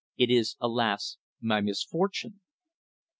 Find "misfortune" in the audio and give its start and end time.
1.61-2.41